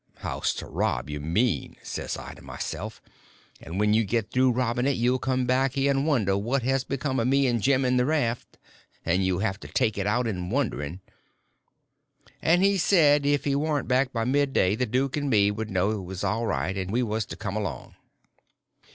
[0.21, 3.03] ("House to rob, you mean," says I to myself;
[3.61, 6.83] "and when you get through robbing it you'll come back here and wonder what has
[6.83, 10.49] become of me and Jim and the raft—and you'll have to take it out in
[10.49, 11.01] wondering.")
[12.41, 15.91] And he said if he warn't back by midday the duke and me would know
[15.91, 17.93] it was all right, and we was to come along.